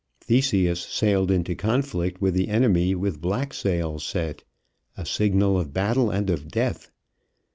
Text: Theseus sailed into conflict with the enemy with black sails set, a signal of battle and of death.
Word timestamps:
Theseus 0.21 0.79
sailed 0.81 1.29
into 1.29 1.53
conflict 1.53 2.19
with 2.19 2.33
the 2.33 2.47
enemy 2.47 2.95
with 2.95 3.21
black 3.21 3.53
sails 3.53 4.03
set, 4.03 4.43
a 4.97 5.05
signal 5.05 5.59
of 5.59 5.73
battle 5.73 6.09
and 6.09 6.27
of 6.31 6.47
death. 6.47 6.89